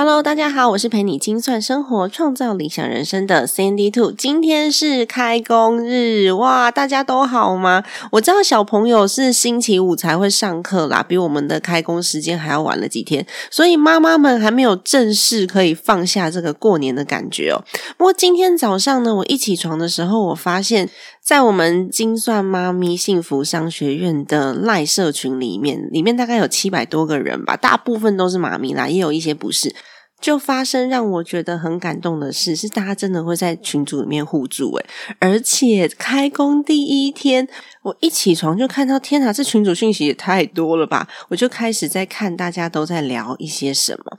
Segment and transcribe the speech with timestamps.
[0.00, 4.12] Hello，大家好，我是陪你精算生活、创造理想人生的 Sandy Two。
[4.12, 7.82] 今天是开工日，哇，大家都好吗？
[8.12, 17.64] 我知道小朋友是星期五才会上课啦，比我们的开工时间还要晚了几天，所以妈妈们还没有正式可以放下这个过年的感觉哦。
[17.96, 20.88] 不过今天早上呢，我一起床的时候，我发现。
[21.28, 29.76] 在我们精算妈咪幸福商学院的赖社群里面，里面大概有七百多个人吧，大部分都是妈咪啦，也有一些不是。
[30.22, 34.86] 就发生让我觉得很感动的事，是大家真的会在群组里面互助诶
[35.18, 37.46] 而且开工第一天，
[37.82, 41.06] 我一起床就看到，天哪，这群组讯息也太多了吧！
[41.28, 44.16] 我就开始在看大家都在聊一些什么。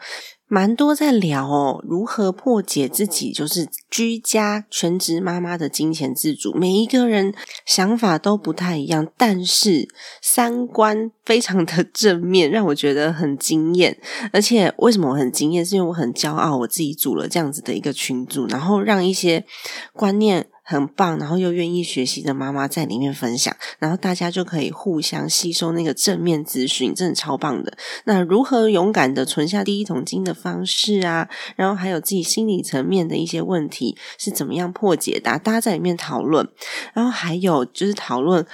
[0.52, 6.52] 蛮多在聊哦，如何破解自己就是居家全职妈妈的金钱自主。
[6.56, 7.34] 每一个人
[7.68, 9.88] 想法都不太一样，但是
[10.22, 13.96] 三观非常的正面，让我觉得很惊艳。
[14.34, 15.64] 而且为什么我很惊艳？
[15.64, 19.46] 是因为我很骄傲，我自己组了这样子的一个群组，然后让一些
[19.94, 20.48] 观念。
[20.70, 27.76] 很棒，然后又愿意学习的妈妈在里面分享，然后大家就可以互相吸收那个正面资讯，真的超棒的。
[28.06, 31.28] 那如何勇敢的存下第一桶金的方式啊？
[31.56, 35.40] 然后还有自己心理层面的一些问题是怎么样破解的？
[35.40, 36.48] 大家在里面讨论，
[36.94, 38.46] 然后还有就是讨论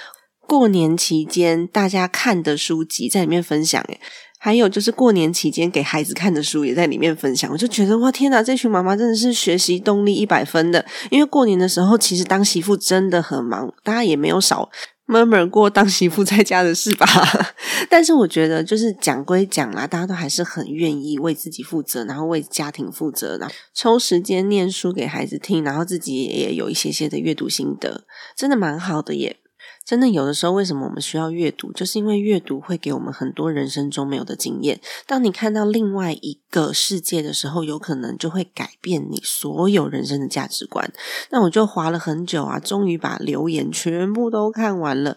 [0.46, 3.82] 过年期间大家看的书籍，在里面分享。
[3.88, 4.00] 诶
[4.38, 10.84] 还有就是过年期间给孩子看的书也在里面分享，我就觉得哇天哪，这群妈妈真的是学习动力一百分的。
[11.10, 14.70] 因为过年的时候，其实当媳妇真的很忙，大家也没有少
[15.08, 17.06] murmur 过当媳妇在家的事吧。
[17.90, 28.04] 但是我觉得就是讲归讲啦，大家都还是很愿意为自己负责，然后为家庭负责，然后抽时间念书给孩子听，然后自己也有一些些的阅读心得，
[28.36, 29.38] 真的蛮好的耶。
[29.86, 31.72] 真的有的时候，为什么我们需要阅读？
[31.72, 34.80] 就是因为阅读会给我们很多人生中没有的经验。
[35.06, 40.92] 当你看到另外一个世界的时候，有可能就会改变你所有人生的价值观。
[41.30, 45.16] 那我就划了很久啊，终于把留言全部都看完了。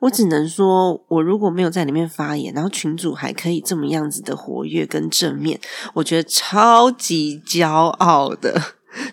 [0.00, 5.58] 我只能说，我如果没有在里面发言，然后群主还可以这么样子的活跃跟正面，
[5.94, 8.60] 我觉得超级骄傲的。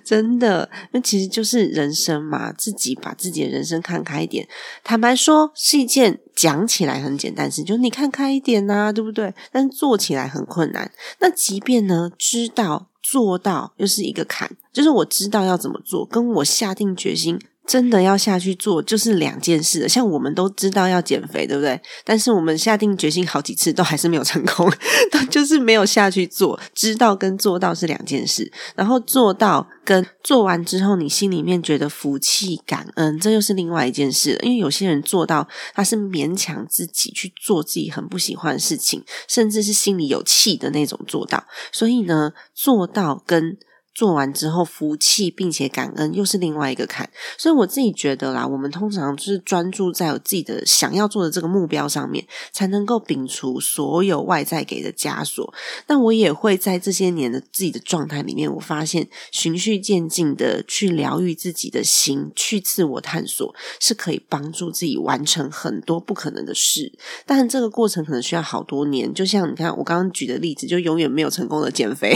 [0.03, 4.47] 真的，那其实就是人生嘛，自己把自己的人生看开一点。
[4.83, 9.33] 坦白说，是一件讲起来很简单事，就你看开一点呐，对不对？
[9.51, 10.91] 但是做起来很困难。
[11.19, 17.39] 那即便呢，知道做到又是一个坎，就是我知道要怎么做，跟我下定决心。
[17.67, 19.87] 真的要下去做，就是两件事。
[19.89, 21.79] 像我们都知道要减肥，对不对？
[22.05, 24.71] 但是我们下定决心好几次，都还是没有成功，
[25.11, 26.57] 都就是没有下去做。
[26.73, 34.39] 知道跟做到是两件事，然后做到跟做完之后，你心里面觉得福气、感恩，这又是另外一件事了。
[34.43, 35.45] 因为有些人做到，
[35.75, 41.43] 他是勉强自己去做自己很不喜欢的事情，甚至是心里有气的那种做到。
[41.73, 43.57] 所以呢，做到跟。
[43.97, 47.09] 做完之后，服气并且感恩，又是另外一个坎。
[47.35, 55.51] 所以我自己觉得啦，我们通常就是专注在我自己的想要做的这个目标上面，才能够摒除所有外在给的枷锁。
[55.87, 66.93] 但我也会在这些年的自己的状态里面，我发现循序渐进的去疗愈自己的心，去自我探索，是可以帮助自己完成很多不可能的事。
[67.25, 69.11] 但这个过程可能需要好多年。
[69.11, 72.15] 就像你看我刚刚举的例子，就永远没有成功的减肥。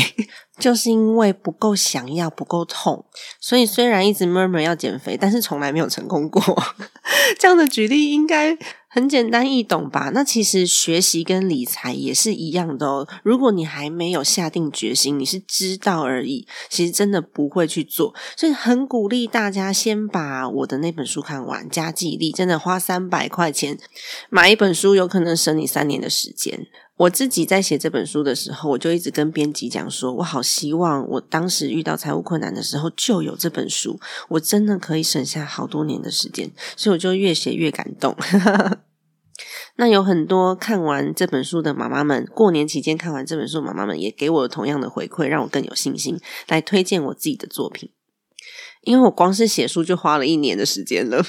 [0.61, 3.03] 就是因为不够想要，不够痛，
[3.39, 6.41] 所以虽然一直 murmur 要减肥，但是从来没有成功过。
[7.39, 8.57] 这样的举例应该
[8.87, 10.11] 很简单易懂吧？
[10.13, 13.07] 那其实学习跟理财也是一样的哦。
[13.23, 18.13] 如果你还没有下定决心，你是知道而已，其实真的不会去做。
[18.37, 23.77] 所以很鼓励大家先把我的那本书看完，加记忆力，真的花三百块钱
[24.29, 26.67] 买一本书，有可能省你三年的时间。
[27.01, 33.99] 我自己在写这本书的时候，我就一直跟编辑讲说，我好希望我当时遇到财务困难的时候就有这本书，
[34.29, 38.15] 我真的可以省下好多年的时间，所以我就越写越感动。
[39.77, 47.89] 那有很多看完这本书的妈妈们，过年期间看完这本书，妈妈们也给我同样的回馈，让我更有信心来推荐我自己的作品，
[48.83, 51.25] 因为我光是写书就花了一年的时间了。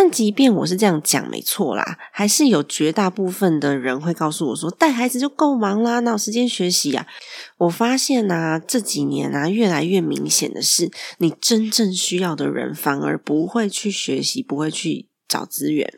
[0.00, 7.04] 但即便我是这样讲，没错啦，还是有绝大部分的人会告诉我说，带孩子就够忙啦，哪有时间学习呀？
[7.56, 15.92] 我发现呢，这几年啊，越来越明显的是，你真正需要的人反而不会去学习，不会去找资源。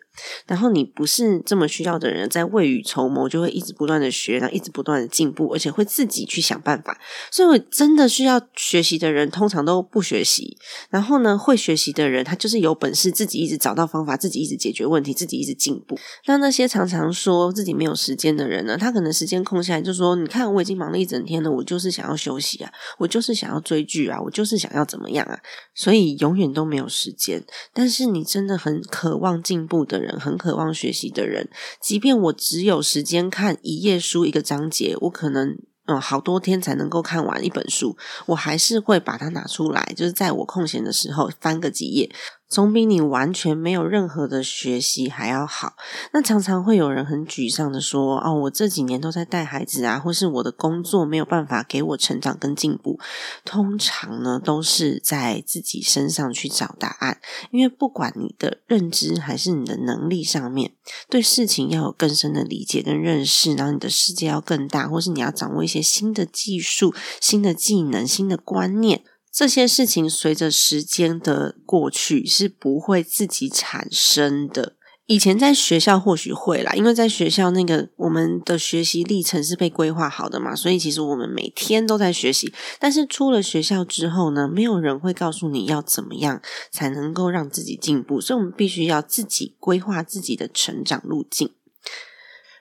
[0.47, 6.99] 然后你不是这么需要的人，在未雨绸缪，就会一直不断的学，然后一直不断的进步，而且会自己去想办法。
[7.31, 10.57] 所以真的需要学习的人，通常都不学习。
[10.91, 15.99] 然后呢，会学习的人，他就是有本事自己一直找到方法，自己一直解决问题，自己一直进步。
[16.27, 25.39] 那那些常常说自己没有时间的人呢，他可能时间空下来就说：“你看，我已经忙了一整天了，我就是想要休息啊，我就是想要追剧啊，我就是想要怎么样啊。”
[25.75, 27.43] 所以永远都没有时间。
[27.73, 30.19] 但是你真的很渴望进步的人。
[30.21, 31.49] 很渴望学习的人，
[31.81, 35.57] 即便我只有时间看一页书一个章节，我可能
[35.87, 42.11] 嗯好多天才能够看完一本书，我还是会把它拿出来，就是在我空闲的时候翻个几页。
[42.51, 45.75] 总比你完全没有任何的学习还要好。
[46.13, 52.99] 那常常会有人很沮丧的说：“哦，我这几年都在带孩子啊，或是我的工作没有办法给我成长跟进步。”
[53.47, 57.21] 通常呢，都是在自己身上去找答案。
[57.53, 60.73] 因为不管你的认知还是你的能力上面，
[61.09, 69.05] 对事情要有更深的理解跟认识，然后你的世界要更大，或是你要掌握一些新的技术、新的技能、新的观念。
[69.33, 74.77] 这些事情随着时间的过去是不会自己产生的。
[75.07, 82.53] 以前在学校或许会啦，因为在学校那个我们的学习历程是被规划好的嘛，所以其实我们每天都在学习。
[82.79, 86.41] 但是出了学校之后呢，没有人会告诉你要怎么样
[86.71, 91.53] 才能够让自己进步，所以我们必须要自己规划自己的成长路径。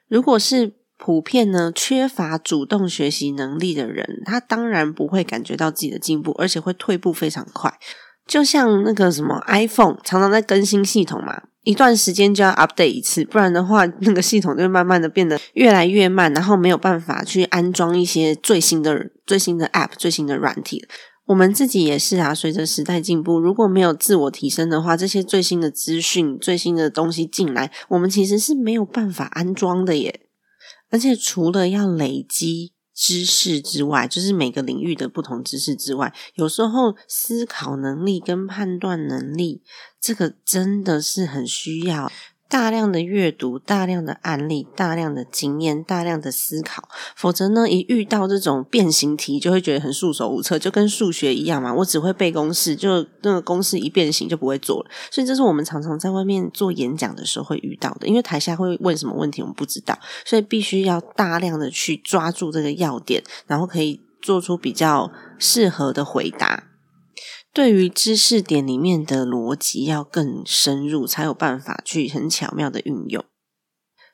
[0.07, 7.73] 如果是普遍呢，缺乏主动学习能力的人，他当然不会感觉到自己的进步，而且会退步非常快。
[8.27, 20.85] 就像那个什么 iPhone，常常在更新系统嘛，一段时间就要 update 一次，不然的话，那个系统就会慢慢的变得越来越慢，然后没有办法去安装一些最新的、最新的 App、最新的软体。
[21.27, 30.19] 我们自己也是啊，随着时代进步，如果没有自我提升的话，这些最新的资讯、最新的东西进来，我们其实是没有办法安装的耶。
[30.89, 39.61] 而且除了要累积知识之外，就是每个领域的不同知识之外，有时候思考能力跟判断能力，
[40.01, 42.11] 这个真的是很需要。
[42.49, 51.71] 大量的阅读，大量的案例，大量的经验，大量的思考，否则呢，一遇到这种变形题，就会觉得很束手无策，就跟数学一样嘛。
[51.71, 54.89] 我只会背公式，就那个公式一变形就不会做了。
[55.11, 66.68] 所以这是我们常常在外面做演讲的时候会遇到的，因为台下会问什么问题，我们不知道，所以必须要大量的去抓住这个要点，然后可以做出比较适合的回答。
[67.51, 73.25] 对于知识点里面的逻辑要更深入，才有办法去很巧妙的运用。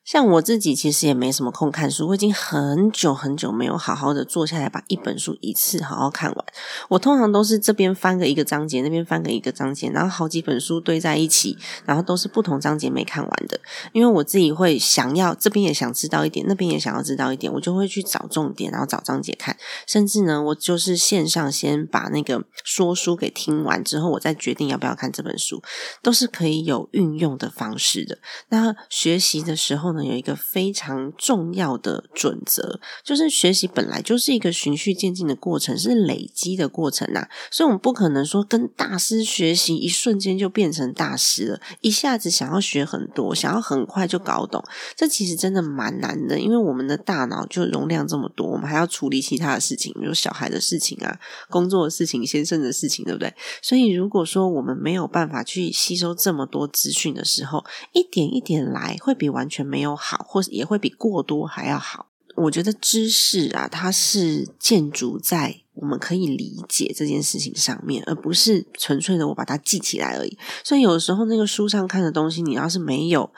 [0.06, 6.46] 像我自己其实也没什么空看书，我已经很久很久没有好好的坐下来把一本书一次好好看完。
[6.90, 13.60] 我通常都是这边翻个一个章节，那边翻个一个章节，然后好几本书堆在一起，然后都是不同章节没看完的。
[13.94, 19.57] 因为我自己会想要这边也想知道一点，那边也想要知道一点，我就会去找重点，然后找章节看。
[19.88, 25.63] 甚至呢，我就是线上先把那个说书给听完之后，我再决定要不要看这本书，
[26.04, 28.19] 都是可以有运用的方式的。
[28.50, 29.94] 那学习的时候。
[30.03, 37.28] 有一个非常重要的准则，就是学习本来就是一个循序渐进的过程，是累积的过程呐。
[37.52, 44.64] 所以，我们不可能说跟大师学习，一瞬间就变成大师了，一下子想要学很多，想要很快就搞懂，
[44.95, 46.40] 这其实真的蛮难的。
[46.40, 53.33] 因为我们的大脑就容量这么多，我们还要处理其他的事情，比如小孩的事情啊、工作的事情、先生的事情，对不对？
[53.61, 59.84] 所以，如果说我们没有办法去吸收这么多资讯的时候，一点一点来，会比完全没有。
[59.85, 62.07] 有好，或也会比过多还要好。
[62.35, 70.37] 我觉得知识啊，它是建筑在我们可以理解这件事情上面，而不是纯粹的我把它记起来而已。
[70.61, 73.31] 所以有时候那个书上看的东西，你要是没有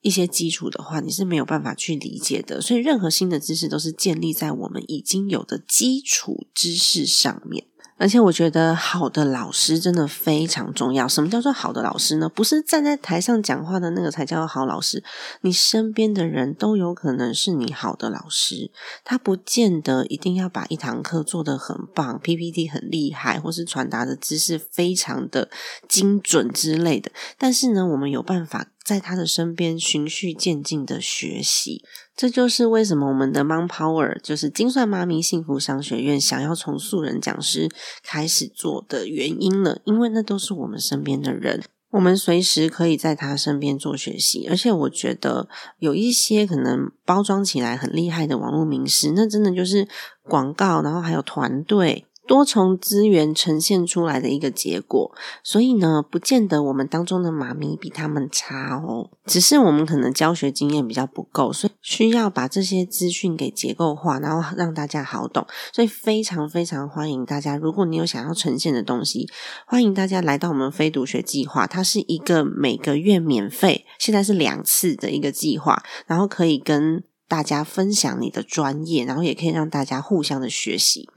[0.00, 2.60] 一些基础的话，你是没有办法去理解的。
[2.60, 7.66] 所以任何新的知识都是建立在我们已经有的基础知识上面。
[8.00, 11.06] 而且我觉得好的老师真的非常重要。
[11.06, 12.30] 什么叫做好的老师呢？
[12.30, 15.04] 不是站在台上讲话的那个才叫好老师。
[15.42, 18.70] 你身边的人都有可能是你好的老师。
[19.04, 25.50] 他不见得一定要把一堂课做得很棒，PPT 很厉害，或是传达的知识非常的
[25.86, 27.12] 精准之类的。
[27.36, 31.84] 但是呢，我们有办法在他的身边循序渐进的学习。
[32.16, 37.68] 这就是为什么我们的 Mom Power 就是精算妈咪幸福商学院想要从素人讲师
[38.02, 41.62] 开始做的原因了，因为那都是我们身边的人。
[41.92, 49.86] 我们随时可以在他身边做学习，而且我觉得有一些可能包装起来很厉害的网络名师，那真的就是
[50.24, 52.06] 广告，然后还有团队。
[52.26, 55.12] 多重资源呈现出来的一个结果，
[55.42, 65.44] 所以呢，不见得我们当中的妈咪比他们差哦，只是我们可能教学经验比较不够，所以需要把这些资讯给结构化，然后让大家好懂。
[65.72, 69.28] 所以非常非常欢迎大家，如果你有想要呈现的东西，
[69.66, 81.08] 欢迎大家来到我们非读学计划，它是一个每个月免费，现在是两次的一个计划，然后可以跟大家分享你的专业，然后也可以让大家互相的学习。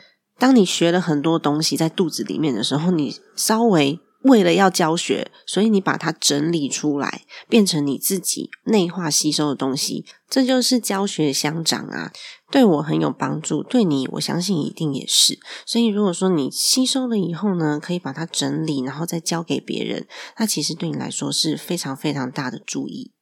[0.44, 12.12] 当你学了很多东西在肚子里面的时候，你稍微为了要教学，所以你把它整理出来，变成你自己内化吸收的东西，这就是教学相长啊！
[12.52, 15.40] 对我很有帮助，对你我相信一定也是。
[15.66, 20.06] 所以如果说你吸收了以后呢，可以把它整理，然后再教给别人，
[20.38, 23.13] 那其实对你来说是非常非常大的注意。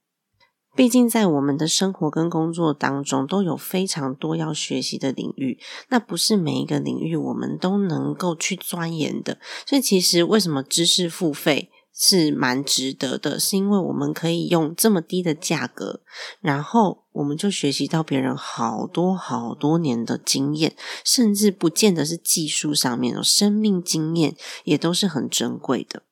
[0.73, 5.59] 毕竟，在我们的生活跟工作当中，都有非常多要学习的领域。
[5.89, 9.37] 那不是每一个领域我们都能够去钻研的。
[9.65, 13.37] 所以，其实为什么知识付费是蛮值得的？
[13.37, 16.01] 是因为我们可以用这么低的价格，
[16.39, 26.03] 然后我们就学习到别人好多好多年的经验，甚至不见得是技术上面的生命经验，也都是很珍贵的。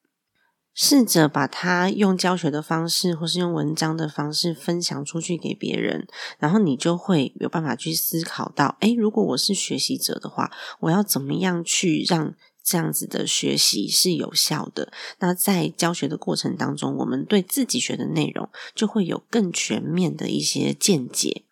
[0.82, 6.08] 试着把它用教学的方式，或是用文章的方式分享出去给别人，
[6.38, 12.34] 然后你就会有办法去思考到：诶，如果我是学习者的话，我要怎么样去让
[12.64, 14.94] 这样子的学习是有效的？
[15.20, 21.44] 那在教学的过程当中，我们对自己学的内容就会有更全面的一些见解。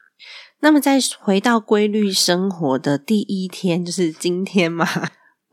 [0.62, 4.88] 那么，再回到规律生活的第一天，就是今天嘛。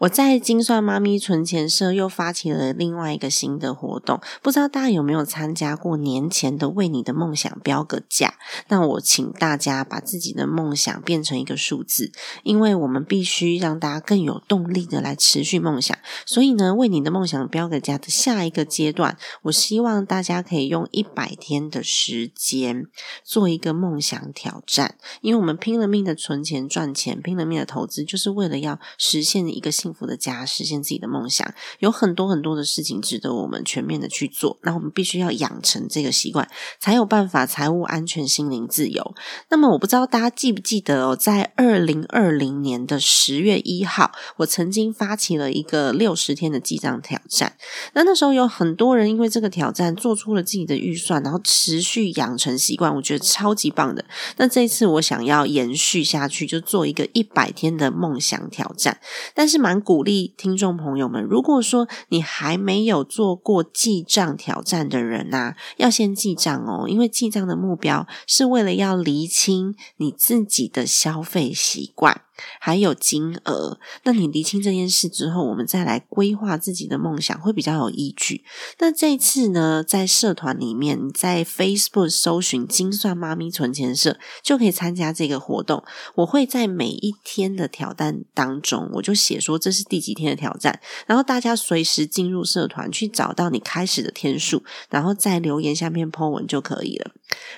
[0.05, 8.35] 我在精算妈咪存钱社又发起了另外一个新的活动，不知道大家有没有参加过年前的为你的梦想标个价？
[8.69, 15.97] 那我请大家把自己的梦想变成一个数字，因为我们必须让大家更有动力的来持续梦想。
[16.27, 22.87] 所以呢，为你的梦想标个价的下一个阶段，我希望大家可以用一百天的时间
[23.25, 29.73] 做一个梦想挑战，因为我们拼了命的存钱赚钱，拼了命的投资，就是为了要实现一个。
[29.85, 34.59] 幸福的家，实现自己的梦想，有很多很多的事情值得我们全面的去做。
[34.63, 36.49] 那我们必须要养成这个习惯，
[36.81, 39.15] 才有办法财务安全、心灵自由。
[39.51, 47.57] 那么，我不知道大家记不记得哦，在二零二零年的十月一号，我曾经发起了一个六十天的记账挑战。
[47.93, 54.05] 那那时候有很多人因为这个挑战做出了自己的预算，然后持续养成习惯，我觉得超级棒的。
[54.39, 58.99] 那这一次我想要延续下去，就做一个一百天的梦想挑战，
[59.35, 59.84] 但是蛮。
[59.85, 72.23] 鼓励听众朋友们，如果说你还没有做过记账挑战的人呐，要先记账哦，因为记账的目标是为了要厘清你自己的消费习惯。
[72.59, 78.43] 还有金额，那你厘清这件事之后，我们再来规划自己的梦想，会比较有依据。
[78.81, 85.85] 那这次呢，在社团里面，在 Facebook 搜寻“精算妈咪存钱社”，就可以参加这个活动。
[86.17, 97.13] 我会在每一天的挑战当中，我就写说这是第几天的挑战，然后大家随时进入社团去找到你开始的天数，然后在留言下面 po 文就可以了。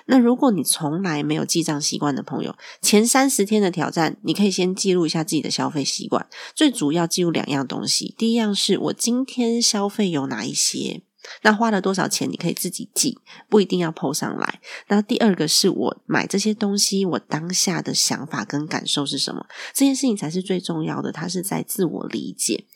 [0.04, 6.28] 那如果你从来没有记账习惯的朋友，前三十天的挑战，你可以先记录一下自己的消费习惯。
[6.54, 11.02] 最主要记录两样东西，第一样是我今天消费有哪一些，
[11.42, 13.18] 那花了多少钱，你可以自己记，
[13.48, 14.60] 不一定要 PO 上来。
[14.88, 19.46] 那第二个是我买这些东西，我当下的想法跟感受是什么？
[19.74, 22.66] 这件事情才是最重要的，它是在自我理解。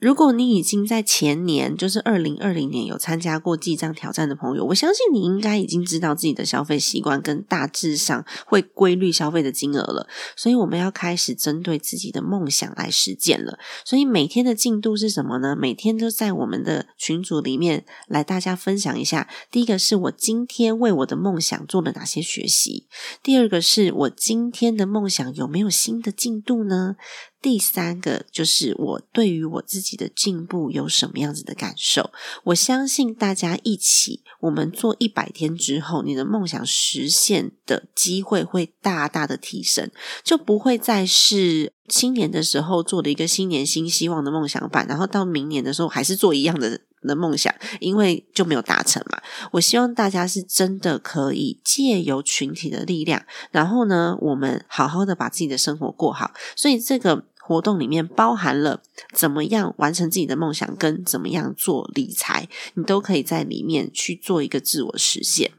[0.00, 10.08] 如果你已经在前年，就是二零二零年有参加过记账挑战的朋友，我相信你应该已经知道自己的消费习惯跟大致上会规律消费的金额了。
[10.34, 13.58] 所以我们要开始针对自己的梦想来实践了。
[13.84, 15.54] 所以每天的进度是什么呢？
[15.54, 19.28] 每天都在我们的群组里面来大家分享一下。
[19.50, 22.86] 第一个是我今天为我的梦想做了哪些学习，
[23.22, 26.96] 第二个是我今天的梦想有没有新的进度呢？
[27.42, 32.10] 第三个就是我对于我自己的进步有什么样子的感受？
[32.44, 39.90] 我相信大家一起，我们做一百天之后，你的梦想实现的机会会大大的提升，
[40.22, 49.18] 就不会再是新年的时候做的一个新年新希望的梦想版，然后到明年的时候还是做一样的的梦想，因为就没有达成嘛。
[49.52, 56.32] 我希望大家是真的可以借由群体的力量，然后呢，我们好好的把自己的生活过好。
[56.54, 57.24] 所以这个。
[57.50, 58.80] 活动里面包含了
[59.12, 65.50] 怎么样完成自己的梦想，跟怎么样做理财，你都可以在里面去做一个自我实现。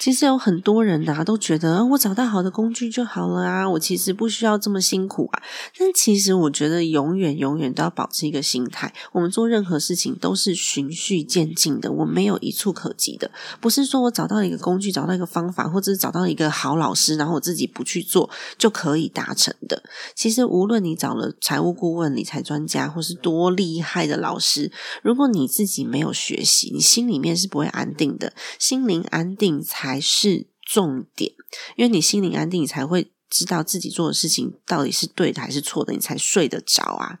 [0.00, 5.42] 其实有很多人呐，都觉得我找到好的工具就好了啊，我其实不需要这么辛苦啊。
[5.78, 13.30] 但其实我觉得，永远永远都要保持一个心态，我们做任何事情都是循序渐进的，我没有一触可及的。
[13.60, 19.82] 不是说我找到一个工具，找到一个方法，或者是找到一个好老师，然后我自己不去做就可以达成的。
[20.14, 28.32] 其实，无论你找了财务顾问、理财专家，或是多厉害的老师，如果你自己没有学习，你心里面是不会安定的。
[28.58, 29.89] 心灵安定才。
[29.90, 31.32] 才是重点，
[31.76, 37.20] 因为你心灵安定，你才会知道自己做的事情到底是对的还是错的，你才睡得着啊。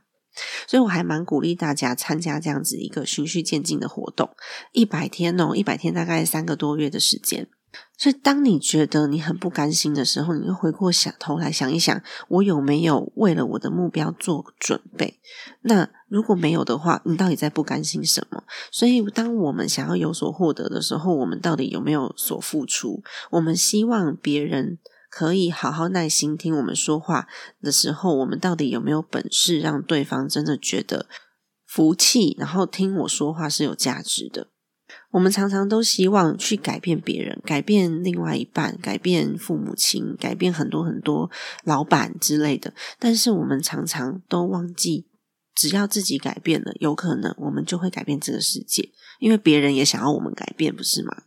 [0.68, 4.30] 所以我还蛮鼓励大家参加这样子一个循序渐进的活动，
[4.72, 7.48] 一百天哦，一百天大概三个多月的时间。
[7.96, 15.20] 所以，当你觉得你很不甘心的时候，你就回过想头来想一想，我有没有为了我的目标做准备？
[15.62, 18.42] 那如果没有的话，你到底在不甘心什么？
[18.72, 23.02] 所以，当我们想要有所获得的时候，我们到底有没有所付出？
[23.32, 24.78] 我们希望别人
[25.10, 27.28] 可以好好耐心听我们说话
[27.60, 31.06] 的时候，我们到底有没有本事让对方真的觉得
[31.66, 34.48] 服气，然后听我说话是有价值的？
[35.10, 41.30] 我们常常都希望去改变别人，改变另外一半，改变父母亲，改变很多很多
[41.64, 42.72] 老板之类的。
[42.98, 45.06] 但是我们常常都忘记，
[45.54, 51.24] 只要自己改变了，有可能我们就会改变这个世界，因为别人也想要我们改变，不是吗？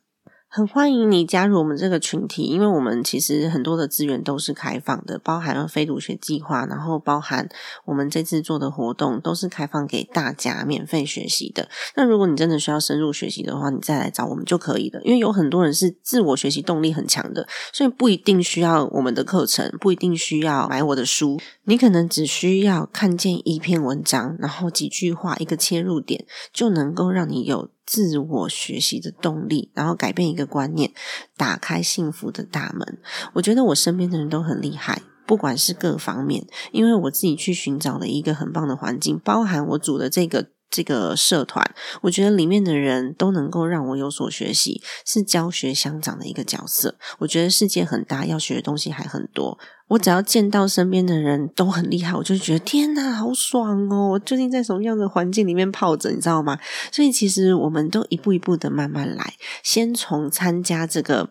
[0.56, 7.50] 很欢迎你加入我们这个群体，因为我们其实很多的资源都是开放的，包含了非读学计划，然后包含
[7.86, 11.68] 我们这次做的活动都是开放给大家免费学习的。
[11.96, 15.02] 那如果你真的需要深入学习的话，你再来找我们就可以了。
[15.04, 27.70] 因为有很多人是自我学习动力很强的，所以不一定需要我们的课程，不一定需要买我的书，你可能只需要看见一篇文章，然后几句话，一个切入点，就能够让你有。
[27.86, 30.92] 自我学习的动力，然后改变一个观念，
[31.38, 33.00] 打开幸福的大门。
[33.34, 40.48] 我觉得我身边的人都很厉害，不管是各方面，因为我自己去寻找了一个很棒的环境，包含我组的这个。
[40.76, 46.98] 这个社团，我觉得里面的人都能够让我有所学习，是教学相长的一个角色。
[47.20, 49.60] 我觉得世界很大，要学的东西还很多。
[49.94, 54.10] 我只要见到身边的人都很厉害，我就觉得天哪，好爽哦！
[54.10, 56.60] 我究竟在什么样的环境里面泡着，你知道吗？
[56.92, 61.30] 所以其实我们都一步一步的慢慢来，先从参加这个。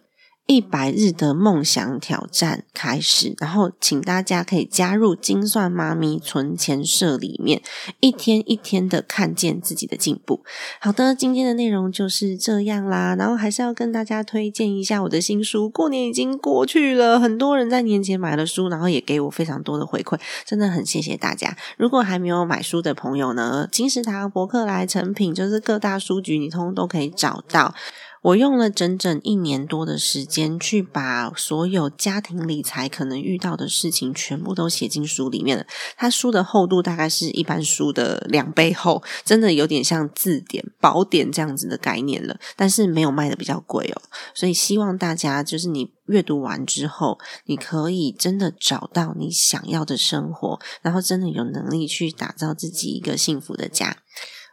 [0.52, 7.62] 一百日的梦想挑战开始，然后请大家可以加入金算妈咪存钱社里面，
[8.00, 10.44] 一天一天的看见自己的进步。
[10.78, 13.16] 好的，今天的内容就是这样啦。
[13.16, 15.70] 然后还是要跟大家推荐一下我的新书。
[15.70, 21.56] 过年已经过去了，很多人在年前买了书，然后也给我非常多的回馈，真的很谢谢大家。
[21.78, 27.74] 如果还没有买书的朋友呢，金石堂、博客来、成品，就是各大书局，你通通都可以找到。
[28.22, 35.66] 我用了整整一年多的时间，去把所有家庭理财可能遇到的事情全部都写进书里面了。
[35.96, 42.38] 它书的厚度大概是一般书的两倍厚，真的有点像字典、宝典这样子的概念了。
[42.54, 53.96] 但是没有卖的比较贵哦，所以希望大家就是你阅读完之后，你可以真的找到你想要的生活，然后真的有能力去打造自己一个幸福的家。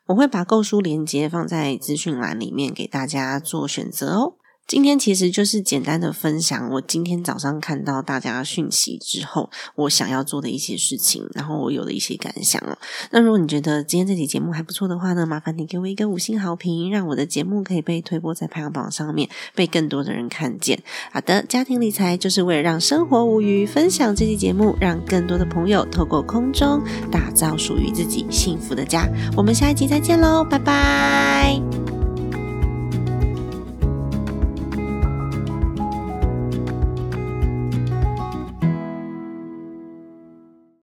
[0.10, 4.34] 我会把购书链接放在资讯栏里面，给大家做选择哦。
[4.70, 12.78] 今天其实就是简单的分享，我今天早上看到大家讯息之后，我想要做的一些事情，然后我有了一些感想哦。
[13.10, 20.80] 那如果你觉得今天这期节目还不错的话呢，麻烦你给我一个五星好评，让我的节目可以被推播在排行榜上面，被更多的人看见。
[21.12, 26.80] 好的，家庭理财就是为了让生活无虞，分享这期节目，让更多的朋友透过空中
[27.12, 29.10] 打造属于自己幸福的家。
[29.36, 31.89] 我们下一集再见喽，拜拜。